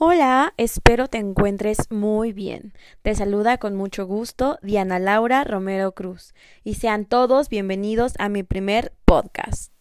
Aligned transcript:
Hola, 0.00 0.54
espero 0.58 1.08
te 1.08 1.18
encuentres 1.18 1.90
muy 1.90 2.32
bien. 2.32 2.72
Te 3.02 3.16
saluda 3.16 3.58
con 3.58 3.74
mucho 3.74 4.06
gusto 4.06 4.60
Diana 4.62 5.00
Laura 5.00 5.42
Romero 5.42 5.90
Cruz 5.90 6.34
y 6.62 6.74
sean 6.74 7.04
todos 7.04 7.48
bienvenidos 7.48 8.14
a 8.20 8.28
mi 8.28 8.44
primer 8.44 8.92
podcast. 9.04 9.72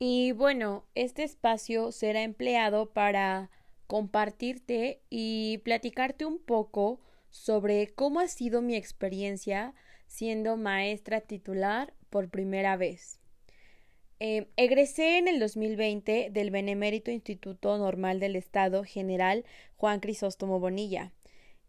Y 0.00 0.32
bueno, 0.32 0.86
este 0.96 1.22
espacio 1.22 1.92
será 1.92 2.22
empleado 2.22 2.90
para 2.90 3.48
compartirte 3.86 5.02
y 5.08 5.58
platicarte 5.58 6.24
un 6.24 6.40
poco 6.40 6.98
sobre 7.30 7.94
cómo 7.94 8.18
ha 8.18 8.26
sido 8.26 8.60
mi 8.60 8.74
experiencia 8.74 9.72
siendo 10.08 10.56
maestra 10.56 11.20
titular 11.20 11.94
por 12.10 12.28
primera 12.28 12.76
vez. 12.76 13.19
Eh, 14.22 14.48
egresé 14.56 15.16
en 15.16 15.28
el 15.28 15.40
2020 15.40 16.28
del 16.30 16.50
Benemérito 16.50 17.10
Instituto 17.10 17.78
Normal 17.78 18.20
del 18.20 18.36
Estado 18.36 18.84
General 18.84 19.46
Juan 19.76 20.00
Crisóstomo 20.00 20.60
Bonilla. 20.60 21.10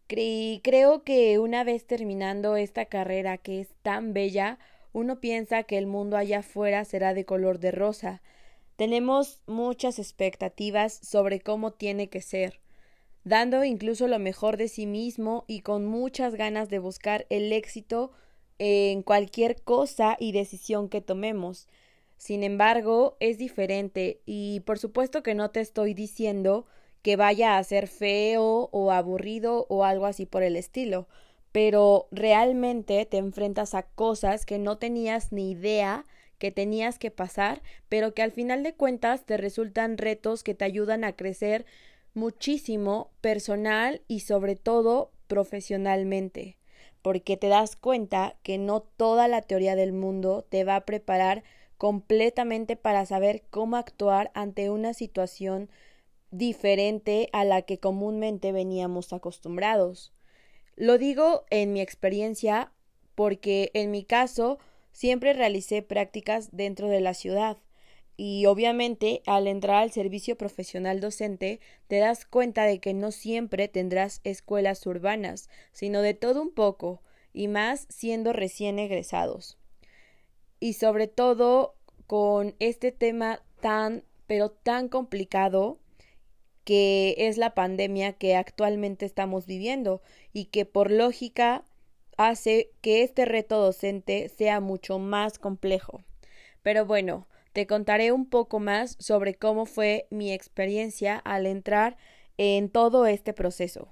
Creo 0.06 1.02
que 1.02 1.38
una 1.38 1.64
vez 1.64 1.86
terminando 1.86 2.56
esta 2.56 2.84
carrera 2.84 3.38
que 3.38 3.62
es 3.62 3.68
tan 3.80 4.12
bella, 4.12 4.58
uno 4.92 5.18
piensa 5.18 5.62
que 5.62 5.78
el 5.78 5.86
mundo 5.86 6.18
allá 6.18 6.40
afuera 6.40 6.84
será 6.84 7.14
de 7.14 7.24
color 7.24 7.58
de 7.58 7.70
rosa. 7.70 8.20
Tenemos 8.76 9.40
muchas 9.46 9.98
expectativas 9.98 10.92
sobre 10.92 11.40
cómo 11.40 11.72
tiene 11.72 12.10
que 12.10 12.20
ser, 12.20 12.60
dando 13.24 13.64
incluso 13.64 14.08
lo 14.08 14.18
mejor 14.18 14.58
de 14.58 14.68
sí 14.68 14.84
mismo 14.84 15.46
y 15.46 15.60
con 15.60 15.86
muchas 15.86 16.34
ganas 16.34 16.68
de 16.68 16.80
buscar 16.80 17.24
el 17.30 17.50
éxito 17.50 18.12
en 18.58 19.02
cualquier 19.02 19.62
cosa 19.62 20.18
y 20.20 20.32
decisión 20.32 20.90
que 20.90 21.00
tomemos. 21.00 21.66
Sin 22.22 22.44
embargo, 22.44 23.16
es 23.18 23.36
diferente 23.36 24.20
y 24.26 24.60
por 24.60 24.78
supuesto 24.78 25.24
que 25.24 25.34
no 25.34 25.50
te 25.50 25.58
estoy 25.58 25.92
diciendo 25.92 26.66
que 27.02 27.16
vaya 27.16 27.58
a 27.58 27.64
ser 27.64 27.88
feo 27.88 28.68
o 28.70 28.92
aburrido 28.92 29.66
o 29.68 29.84
algo 29.84 30.06
así 30.06 30.24
por 30.24 30.44
el 30.44 30.54
estilo, 30.54 31.08
pero 31.50 32.06
realmente 32.12 33.04
te 33.06 33.16
enfrentas 33.16 33.74
a 33.74 33.82
cosas 33.82 34.46
que 34.46 34.60
no 34.60 34.78
tenías 34.78 35.32
ni 35.32 35.50
idea 35.50 36.06
que 36.38 36.52
tenías 36.52 37.00
que 37.00 37.10
pasar, 37.10 37.60
pero 37.88 38.14
que 38.14 38.22
al 38.22 38.30
final 38.30 38.62
de 38.62 38.74
cuentas 38.76 39.26
te 39.26 39.36
resultan 39.36 39.98
retos 39.98 40.44
que 40.44 40.54
te 40.54 40.64
ayudan 40.64 41.02
a 41.02 41.16
crecer 41.16 41.66
muchísimo 42.14 43.10
personal 43.20 44.00
y 44.06 44.20
sobre 44.20 44.54
todo 44.54 45.10
profesionalmente, 45.26 46.56
porque 47.02 47.36
te 47.36 47.48
das 47.48 47.74
cuenta 47.74 48.36
que 48.44 48.58
no 48.58 48.80
toda 48.80 49.26
la 49.26 49.42
teoría 49.42 49.74
del 49.74 49.92
mundo 49.92 50.46
te 50.48 50.62
va 50.62 50.76
a 50.76 50.84
preparar 50.86 51.42
completamente 51.82 52.76
para 52.76 53.04
saber 53.06 53.42
cómo 53.50 53.74
actuar 53.74 54.30
ante 54.34 54.70
una 54.70 54.94
situación 54.94 55.68
diferente 56.30 57.28
a 57.32 57.44
la 57.44 57.62
que 57.62 57.80
comúnmente 57.80 58.52
veníamos 58.52 59.12
acostumbrados. 59.12 60.12
Lo 60.76 60.96
digo 60.96 61.44
en 61.50 61.72
mi 61.72 61.80
experiencia 61.80 62.70
porque 63.16 63.72
en 63.74 63.90
mi 63.90 64.04
caso 64.04 64.60
siempre 64.92 65.32
realicé 65.32 65.82
prácticas 65.82 66.50
dentro 66.52 66.86
de 66.86 67.00
la 67.00 67.14
ciudad 67.14 67.58
y 68.16 68.46
obviamente 68.46 69.20
al 69.26 69.48
entrar 69.48 69.82
al 69.82 69.90
servicio 69.90 70.38
profesional 70.38 71.00
docente 71.00 71.58
te 71.88 71.98
das 71.98 72.24
cuenta 72.26 72.62
de 72.62 72.78
que 72.78 72.94
no 72.94 73.10
siempre 73.10 73.66
tendrás 73.66 74.20
escuelas 74.22 74.86
urbanas, 74.86 75.48
sino 75.72 76.00
de 76.00 76.14
todo 76.14 76.42
un 76.42 76.54
poco, 76.54 77.02
y 77.32 77.48
más 77.48 77.86
siendo 77.88 78.32
recién 78.32 78.78
egresados 78.78 79.58
y 80.62 80.74
sobre 80.74 81.08
todo 81.08 81.74
con 82.06 82.54
este 82.60 82.92
tema 82.92 83.42
tan, 83.60 84.04
pero 84.28 84.52
tan 84.52 84.88
complicado 84.88 85.80
que 86.62 87.16
es 87.18 87.36
la 87.36 87.52
pandemia 87.52 88.12
que 88.12 88.36
actualmente 88.36 89.04
estamos 89.04 89.46
viviendo 89.46 90.02
y 90.32 90.44
que 90.44 90.64
por 90.64 90.92
lógica 90.92 91.64
hace 92.16 92.70
que 92.80 93.02
este 93.02 93.24
reto 93.24 93.60
docente 93.60 94.28
sea 94.28 94.60
mucho 94.60 95.00
más 95.00 95.40
complejo. 95.40 96.04
Pero 96.62 96.86
bueno, 96.86 97.26
te 97.52 97.66
contaré 97.66 98.12
un 98.12 98.30
poco 98.30 98.60
más 98.60 98.94
sobre 99.00 99.34
cómo 99.34 99.66
fue 99.66 100.06
mi 100.10 100.32
experiencia 100.32 101.16
al 101.16 101.46
entrar 101.46 101.96
en 102.38 102.68
todo 102.68 103.06
este 103.06 103.32
proceso. 103.32 103.88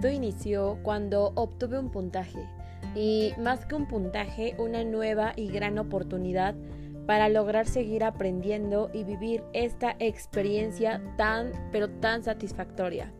Esto 0.00 0.08
inició 0.08 0.78
cuando 0.82 1.30
obtuve 1.34 1.78
un 1.78 1.90
puntaje, 1.90 2.48
y 2.94 3.34
más 3.38 3.66
que 3.66 3.74
un 3.74 3.86
puntaje, 3.86 4.54
una 4.56 4.82
nueva 4.82 5.34
y 5.36 5.48
gran 5.48 5.78
oportunidad 5.78 6.54
para 7.06 7.28
lograr 7.28 7.66
seguir 7.66 8.02
aprendiendo 8.02 8.90
y 8.94 9.04
vivir 9.04 9.42
esta 9.52 9.96
experiencia 9.98 11.02
tan, 11.18 11.52
pero 11.70 11.90
tan 11.90 12.22
satisfactoria. 12.22 13.12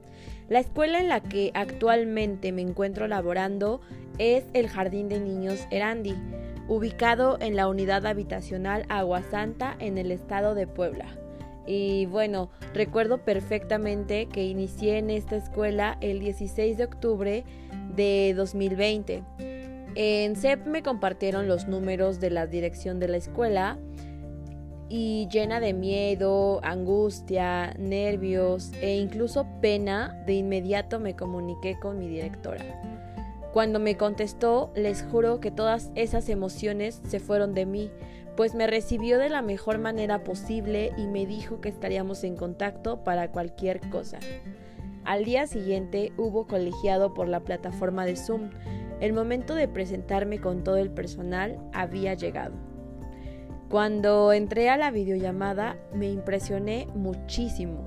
La 0.49 0.61
escuela 0.61 1.01
en 1.01 1.09
la 1.09 1.21
que 1.21 1.51
actualmente 1.53 2.51
me 2.51 2.63
encuentro 2.63 3.07
laborando 3.09 3.83
es 4.17 4.47
el 4.55 4.67
Jardín 4.67 5.11
de 5.11 5.21
Niños 5.21 5.67
Erandi, 5.71 6.17
ubicado 6.67 7.37
en 7.43 7.57
la 7.57 7.69
unidad 7.69 8.07
habitacional 8.07 8.87
Agua 8.89 9.21
Santa 9.31 9.77
en 9.81 9.99
el 9.99 10.11
estado 10.11 10.55
de 10.55 10.67
Puebla. 10.67 11.09
Y 11.71 12.07
bueno, 12.07 12.51
recuerdo 12.75 13.19
perfectamente 13.19 14.27
que 14.27 14.45
inicié 14.45 14.99
en 14.99 15.09
esta 15.09 15.37
escuela 15.37 15.99
el 16.01 16.19
16 16.19 16.77
de 16.77 16.83
octubre 16.83 17.45
de 17.95 18.35
2020. 18.37 19.23
En 19.95 20.35
CEP 20.35 20.67
me 20.67 20.83
compartieron 20.83 21.47
los 21.47 21.69
números 21.69 22.19
de 22.19 22.31
la 22.31 22.49
dirección 22.49 22.99
de 22.99 23.07
la 23.07 23.19
escuela 23.19 23.79
y 24.89 25.29
llena 25.31 25.61
de 25.61 25.73
miedo, 25.73 26.59
angustia, 26.65 27.73
nervios 27.79 28.73
e 28.83 28.97
incluso 28.97 29.47
pena, 29.61 30.25
de 30.27 30.33
inmediato 30.33 30.99
me 30.99 31.15
comuniqué 31.15 31.79
con 31.79 32.01
mi 32.01 32.09
directora. 32.09 32.65
Cuando 33.53 33.79
me 33.79 33.97
contestó, 33.97 34.73
les 34.75 35.05
juro 35.05 35.39
que 35.39 35.53
todas 35.53 35.93
esas 35.95 36.29
emociones 36.29 37.01
se 37.07 37.21
fueron 37.21 37.55
de 37.55 37.67
mí, 37.67 37.91
pues 38.37 38.55
me 38.55 38.67
recibió 38.67 39.19
de 39.19 39.29
la 39.29 39.43
mejor 39.43 39.79
manera 39.79 40.25
posible 40.25 40.93
y 40.97 41.07
me 41.07 41.27
dijo 41.27 41.61
que 41.61 41.69
estaríamos 41.69 42.25
en 42.25 42.37
contacto 42.37 43.05
para 43.05 43.31
cualquier 43.31 43.81
cosa. 43.91 44.19
Al 45.05 45.25
día 45.25 45.47
siguiente 45.47 46.13
hubo 46.17 46.47
colegiado 46.47 47.15
por 47.15 47.29
la 47.29 47.41
plataforma 47.41 48.05
de 48.05 48.17
Zoom. 48.17 48.51
El 49.01 49.13
momento 49.13 49.55
de 49.55 49.67
presentarme 49.67 50.41
con 50.41 50.63
todo 50.63 50.77
el 50.77 50.91
personal 50.91 51.59
había 51.73 52.15
llegado. 52.15 52.55
Cuando 53.71 54.33
entré 54.33 54.69
a 54.69 54.77
la 54.77 54.91
videollamada 54.91 55.77
me 55.95 56.11
impresioné 56.11 56.87
muchísimo. 56.95 57.85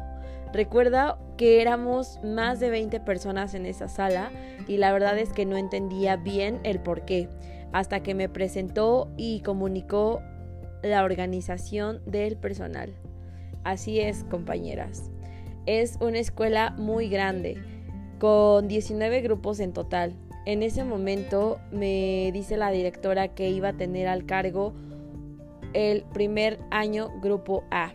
Recuerda 0.53 1.17
que 1.35 1.61
éramos 1.61 2.19
más 2.23 2.59
de 2.59 2.69
20 2.69 2.99
personas 2.99 3.53
en 3.53 3.65
esa 3.65 3.87
sala 3.87 4.31
y 4.67 4.77
la 4.77 4.93
verdad 4.93 5.17
es 5.17 5.33
que 5.33 5.45
no 5.45 5.57
entendía 5.57 6.15
bien 6.15 6.59
el 6.63 6.79
por 6.79 7.05
qué, 7.05 7.27
hasta 7.73 8.01
que 8.01 8.13
me 8.13 8.29
presentó 8.29 9.11
y 9.17 9.41
comunicó 9.41 10.21
la 10.83 11.03
organización 11.03 12.01
del 12.05 12.37
personal. 12.37 12.93
Así 13.63 13.99
es, 13.99 14.23
compañeras. 14.25 15.09
Es 15.65 15.97
una 16.01 16.19
escuela 16.19 16.75
muy 16.77 17.09
grande, 17.09 17.57
con 18.19 18.67
19 18.67 19.21
grupos 19.21 19.59
en 19.59 19.73
total. 19.73 20.13
En 20.45 20.61
ese 20.61 20.83
momento 20.83 21.59
me 21.71 22.29
dice 22.33 22.57
la 22.57 22.69
directora 22.69 23.29
que 23.29 23.49
iba 23.49 23.69
a 23.69 23.73
tener 23.73 24.07
al 24.07 24.25
cargo 24.25 24.73
el 25.73 26.03
primer 26.13 26.59
año 26.69 27.09
grupo 27.21 27.63
A. 27.71 27.93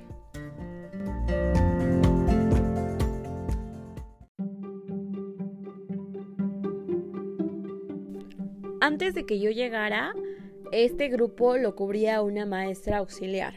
Antes 8.81 9.15
de 9.15 9.27
que 9.27 9.39
yo 9.39 9.51
llegara, 9.51 10.15
este 10.73 11.09
grupo 11.09 11.57
lo 11.57 11.75
cubría 11.75 12.23
una 12.23 12.47
maestra 12.47 12.99
auxiliar. 12.99 13.55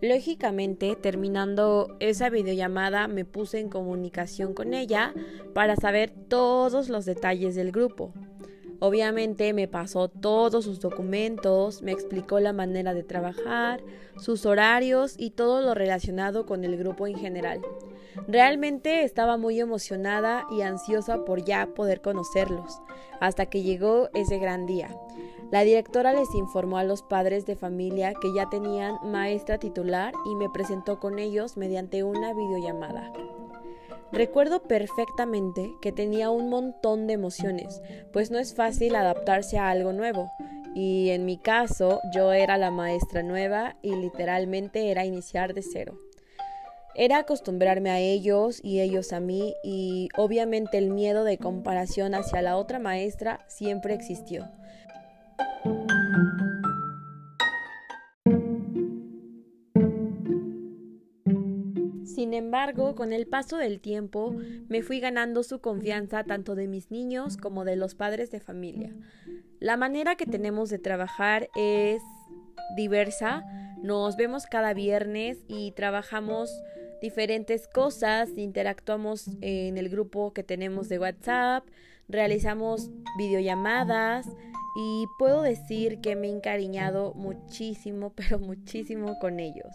Lógicamente, 0.00 0.96
terminando 0.96 1.96
esa 1.98 2.28
videollamada, 2.28 3.08
me 3.08 3.24
puse 3.24 3.60
en 3.60 3.70
comunicación 3.70 4.52
con 4.52 4.74
ella 4.74 5.14
para 5.54 5.76
saber 5.76 6.12
todos 6.28 6.88
los 6.88 7.06
detalles 7.06 7.54
del 7.54 7.72
grupo. 7.72 8.12
Obviamente 8.80 9.54
me 9.54 9.66
pasó 9.66 10.08
todos 10.08 10.64
sus 10.64 10.80
documentos, 10.80 11.80
me 11.80 11.92
explicó 11.92 12.38
la 12.38 12.52
manera 12.52 12.92
de 12.92 13.02
trabajar, 13.02 13.82
sus 14.18 14.44
horarios 14.44 15.14
y 15.16 15.30
todo 15.30 15.62
lo 15.62 15.72
relacionado 15.74 16.44
con 16.44 16.64
el 16.64 16.76
grupo 16.76 17.06
en 17.06 17.16
general. 17.16 17.62
Realmente 18.28 19.02
estaba 19.02 19.36
muy 19.36 19.60
emocionada 19.60 20.46
y 20.50 20.62
ansiosa 20.62 21.24
por 21.24 21.44
ya 21.44 21.66
poder 21.74 22.00
conocerlos, 22.00 22.80
hasta 23.20 23.46
que 23.46 23.62
llegó 23.62 24.08
ese 24.14 24.38
gran 24.38 24.66
día. 24.66 24.88
La 25.50 25.62
directora 25.62 26.12
les 26.12 26.34
informó 26.34 26.78
a 26.78 26.84
los 26.84 27.02
padres 27.02 27.46
de 27.46 27.54
familia 27.54 28.14
que 28.14 28.32
ya 28.34 28.48
tenían 28.48 28.96
maestra 29.04 29.58
titular 29.58 30.12
y 30.24 30.34
me 30.34 30.50
presentó 30.50 30.98
con 30.98 31.18
ellos 31.18 31.56
mediante 31.56 32.02
una 32.02 32.32
videollamada. 32.32 33.12
Recuerdo 34.10 34.62
perfectamente 34.62 35.74
que 35.82 35.92
tenía 35.92 36.30
un 36.30 36.48
montón 36.48 37.06
de 37.06 37.14
emociones, 37.14 37.82
pues 38.12 38.30
no 38.30 38.38
es 38.38 38.54
fácil 38.54 38.94
adaptarse 38.94 39.58
a 39.58 39.70
algo 39.70 39.92
nuevo, 39.92 40.30
Y 40.76 41.10
en 41.10 41.24
mi 41.24 41.38
caso, 41.38 42.00
yo 42.12 42.32
era 42.32 42.58
la 42.58 42.72
maestra 42.72 43.22
nueva 43.22 43.76
y 43.80 43.94
literalmente 43.94 44.90
era 44.90 45.04
iniciar 45.04 45.54
de 45.54 45.62
cero. 45.62 46.00
Era 46.96 47.18
acostumbrarme 47.18 47.90
a 47.90 47.98
ellos 47.98 48.60
y 48.62 48.80
ellos 48.80 49.12
a 49.12 49.18
mí 49.18 49.54
y 49.64 50.08
obviamente 50.16 50.78
el 50.78 50.90
miedo 50.90 51.24
de 51.24 51.38
comparación 51.38 52.14
hacia 52.14 52.40
la 52.40 52.56
otra 52.56 52.78
maestra 52.78 53.44
siempre 53.48 53.94
existió. 53.94 54.48
Sin 62.04 62.32
embargo, 62.32 62.94
con 62.94 63.12
el 63.12 63.26
paso 63.26 63.56
del 63.56 63.80
tiempo, 63.80 64.36
me 64.68 64.82
fui 64.82 65.00
ganando 65.00 65.42
su 65.42 65.60
confianza 65.60 66.22
tanto 66.22 66.54
de 66.54 66.68
mis 66.68 66.92
niños 66.92 67.36
como 67.36 67.64
de 67.64 67.74
los 67.74 67.96
padres 67.96 68.30
de 68.30 68.38
familia. 68.38 68.94
La 69.58 69.76
manera 69.76 70.14
que 70.14 70.26
tenemos 70.26 70.70
de 70.70 70.78
trabajar 70.78 71.48
es 71.56 72.02
diversa. 72.76 73.44
Nos 73.82 74.16
vemos 74.16 74.46
cada 74.46 74.74
viernes 74.74 75.38
y 75.48 75.72
trabajamos 75.72 76.50
diferentes 77.04 77.68
cosas, 77.68 78.30
interactuamos 78.38 79.28
en 79.42 79.76
el 79.76 79.90
grupo 79.90 80.32
que 80.32 80.42
tenemos 80.42 80.88
de 80.88 80.98
WhatsApp, 80.98 81.62
realizamos 82.08 82.90
videollamadas 83.18 84.26
y 84.74 85.04
puedo 85.18 85.42
decir 85.42 86.00
que 86.00 86.16
me 86.16 86.28
he 86.28 86.30
encariñado 86.30 87.12
muchísimo, 87.12 88.10
pero 88.16 88.38
muchísimo 88.38 89.18
con 89.18 89.38
ellos. 89.38 89.70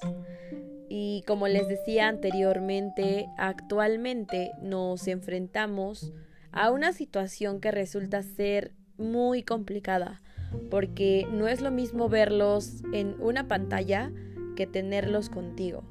Y 0.89 1.23
como 1.27 1.47
les 1.47 1.67
decía 1.67 2.07
anteriormente, 2.07 3.27
actualmente 3.37 4.49
nos 4.63 5.07
enfrentamos 5.07 6.11
a 6.51 6.71
una 6.71 6.93
situación 6.93 7.61
que 7.61 7.69
resulta 7.69 8.23
ser 8.23 8.71
muy 8.97 9.43
complicada, 9.43 10.23
porque 10.71 11.27
no 11.31 11.47
es 11.47 11.61
lo 11.61 11.69
mismo 11.69 12.09
verlos 12.09 12.81
en 12.91 13.15
una 13.21 13.47
pantalla 13.47 14.11
que 14.55 14.65
tenerlos 14.65 15.29
contigo. 15.29 15.83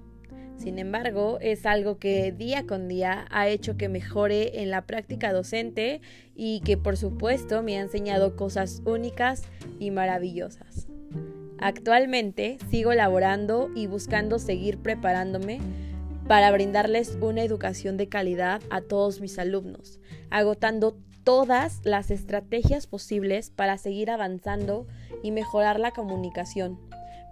Sin 0.58 0.80
embargo, 0.80 1.38
es 1.40 1.66
algo 1.66 1.98
que 1.98 2.32
día 2.32 2.66
con 2.66 2.88
día 2.88 3.26
ha 3.30 3.46
hecho 3.48 3.76
que 3.76 3.88
mejore 3.88 4.60
en 4.60 4.70
la 4.70 4.82
práctica 4.82 5.32
docente 5.32 6.00
y 6.34 6.60
que 6.60 6.76
por 6.76 6.96
supuesto 6.96 7.62
me 7.62 7.78
ha 7.78 7.80
enseñado 7.80 8.34
cosas 8.34 8.82
únicas 8.84 9.44
y 9.78 9.92
maravillosas. 9.92 10.88
Actualmente 11.60 12.58
sigo 12.70 12.92
laborando 12.92 13.70
y 13.74 13.86
buscando 13.86 14.40
seguir 14.40 14.78
preparándome 14.78 15.60
para 16.26 16.50
brindarles 16.50 17.16
una 17.20 17.42
educación 17.42 17.96
de 17.96 18.08
calidad 18.08 18.60
a 18.68 18.80
todos 18.80 19.20
mis 19.20 19.38
alumnos, 19.38 20.00
agotando 20.28 20.98
todas 21.22 21.80
las 21.84 22.10
estrategias 22.10 22.88
posibles 22.88 23.50
para 23.50 23.78
seguir 23.78 24.10
avanzando 24.10 24.88
y 25.22 25.30
mejorar 25.30 25.78
la 25.78 25.92
comunicación 25.92 26.78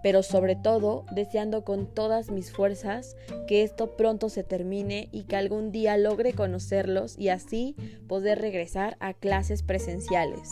pero 0.07 0.23
sobre 0.23 0.55
todo 0.55 1.05
deseando 1.11 1.65
con 1.65 1.93
todas 1.93 2.31
mis 2.31 2.53
fuerzas 2.53 3.17
que 3.49 3.65
esto 3.65 3.97
pronto 3.97 4.29
se 4.29 4.45
termine 4.45 5.09
y 5.11 5.25
que 5.25 5.35
algún 5.35 5.73
día 5.73 5.97
logre 5.97 6.33
conocerlos 6.33 7.19
y 7.19 7.31
así 7.31 7.75
poder 8.07 8.41
regresar 8.41 8.97
a 9.01 9.15
clases 9.15 9.65
presenciales. 9.65 10.49